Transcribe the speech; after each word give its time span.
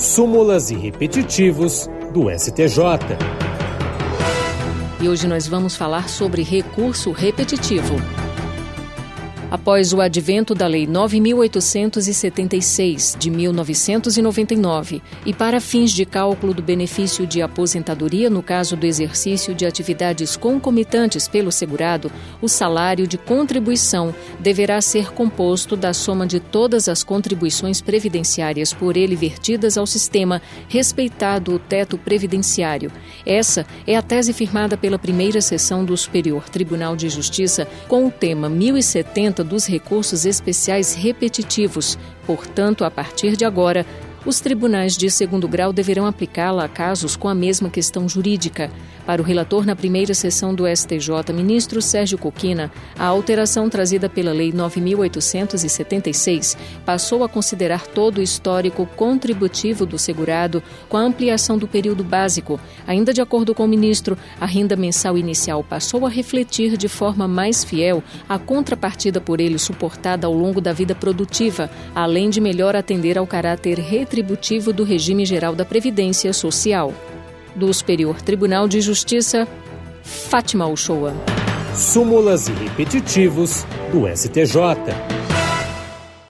súmulas 0.00 0.70
e 0.70 0.76
repetitivos 0.76 1.88
do 2.12 2.30
STJ. 2.30 3.18
E 5.00 5.08
hoje 5.08 5.28
nós 5.28 5.46
vamos 5.46 5.76
falar 5.76 6.08
sobre 6.08 6.42
recurso 6.42 7.12
repetitivo. 7.12 7.94
Após 9.50 9.94
o 9.94 10.02
advento 10.02 10.54
da 10.54 10.66
Lei 10.66 10.86
9876 10.86 13.16
de 13.18 13.30
1999 13.30 15.00
e 15.24 15.32
para 15.32 15.58
fins 15.58 15.90
de 15.90 16.04
cálculo 16.04 16.52
do 16.52 16.62
benefício 16.62 17.26
de 17.26 17.40
aposentadoria 17.40 18.28
no 18.28 18.42
caso 18.42 18.76
do 18.76 18.84
exercício 18.84 19.54
de 19.54 19.64
atividades 19.64 20.36
concomitantes 20.36 21.26
pelo 21.26 21.50
segurado, 21.50 22.12
o 22.42 22.48
salário 22.48 23.06
de 23.06 23.16
contribuição 23.16 24.14
deverá 24.38 24.82
ser 24.82 25.14
composto 25.14 25.76
da 25.76 25.94
soma 25.94 26.26
de 26.26 26.40
todas 26.40 26.86
as 26.86 27.02
contribuições 27.02 27.80
previdenciárias 27.80 28.74
por 28.74 28.98
ele 28.98 29.16
vertidas 29.16 29.78
ao 29.78 29.86
sistema, 29.86 30.42
respeitado 30.68 31.54
o 31.54 31.58
teto 31.58 31.96
previdenciário. 31.96 32.92
Essa 33.24 33.64
é 33.86 33.96
a 33.96 34.02
tese 34.02 34.34
firmada 34.34 34.76
pela 34.76 34.98
primeira 34.98 35.40
sessão 35.40 35.86
do 35.86 35.96
Superior 35.96 36.50
Tribunal 36.50 36.94
de 36.94 37.08
Justiça 37.08 37.66
com 37.88 38.06
o 38.06 38.10
tema 38.10 38.50
1070 38.50 39.37
dos 39.44 39.66
recursos 39.66 40.24
especiais 40.24 40.94
repetitivos. 40.94 41.98
Portanto, 42.26 42.84
a 42.84 42.90
partir 42.90 43.36
de 43.36 43.44
agora, 43.44 43.86
os 44.28 44.40
tribunais 44.40 44.94
de 44.94 45.10
segundo 45.10 45.48
grau 45.48 45.72
deverão 45.72 46.04
aplicá-la 46.04 46.66
a 46.66 46.68
casos 46.68 47.16
com 47.16 47.28
a 47.28 47.34
mesma 47.34 47.70
questão 47.70 48.06
jurídica. 48.06 48.70
Para 49.06 49.22
o 49.22 49.24
relator 49.24 49.64
na 49.64 49.74
primeira 49.74 50.12
sessão 50.12 50.54
do 50.54 50.64
STJ, 50.68 51.32
ministro 51.32 51.80
Sérgio 51.80 52.18
Coquina, 52.18 52.70
a 52.98 53.06
alteração 53.06 53.70
trazida 53.70 54.06
pela 54.06 54.30
Lei 54.30 54.52
9876 54.52 56.58
passou 56.84 57.24
a 57.24 57.28
considerar 57.28 57.86
todo 57.86 58.18
o 58.18 58.22
histórico 58.22 58.86
contributivo 58.96 59.86
do 59.86 59.98
segurado 59.98 60.62
com 60.90 60.98
a 60.98 61.00
ampliação 61.00 61.56
do 61.56 61.66
período 61.66 62.04
básico. 62.04 62.60
Ainda 62.86 63.14
de 63.14 63.22
acordo 63.22 63.54
com 63.54 63.64
o 63.64 63.68
ministro, 63.68 64.18
a 64.38 64.44
renda 64.44 64.76
mensal 64.76 65.16
inicial 65.16 65.64
passou 65.64 66.04
a 66.04 66.10
refletir 66.10 66.76
de 66.76 66.86
forma 66.86 67.26
mais 67.26 67.64
fiel 67.64 68.04
a 68.28 68.38
contrapartida 68.38 69.22
por 69.22 69.40
ele 69.40 69.58
suportada 69.58 70.26
ao 70.26 70.34
longo 70.34 70.60
da 70.60 70.74
vida 70.74 70.94
produtiva, 70.94 71.70
além 71.94 72.28
de 72.28 72.42
melhor 72.42 72.76
atender 72.76 73.16
ao 73.16 73.26
caráter 73.26 73.78
retributivo 73.78 74.17
do 74.22 74.84
regime 74.84 75.24
geral 75.24 75.54
da 75.54 75.64
Previdência 75.64 76.32
Social 76.32 76.92
do 77.54 77.72
Superior 77.72 78.22
Tribunal 78.22 78.68
de 78.68 78.80
Justiça, 78.80 79.46
Fátima 80.02 80.66
Uchoa. 80.66 81.12
Súmulas 81.74 82.48
e 82.48 82.52
repetitivos 82.52 83.64
do 83.92 84.06
STJ. 84.08 85.27